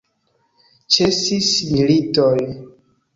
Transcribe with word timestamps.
Ĉesis 0.95 1.49
militoj! 1.73 2.33